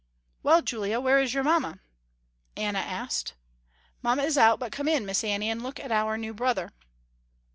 [0.41, 1.79] "Well, Julia, where is your mamma?"
[2.57, 3.35] Anna asked.
[4.01, 6.71] "Ma is out but come in, Miss Annie, and look at our new brother."